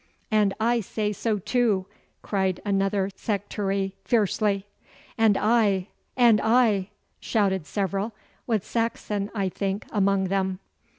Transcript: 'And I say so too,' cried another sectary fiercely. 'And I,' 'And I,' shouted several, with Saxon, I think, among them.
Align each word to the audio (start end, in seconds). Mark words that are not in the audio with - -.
'And 0.31 0.55
I 0.59 0.79
say 0.79 1.13
so 1.13 1.37
too,' 1.37 1.85
cried 2.23 2.59
another 2.65 3.11
sectary 3.15 3.93
fiercely. 4.03 4.65
'And 5.15 5.37
I,' 5.37 5.89
'And 6.17 6.41
I,' 6.43 6.89
shouted 7.19 7.67
several, 7.67 8.11
with 8.47 8.65
Saxon, 8.65 9.29
I 9.35 9.47
think, 9.47 9.85
among 9.91 10.29
them. 10.29 10.57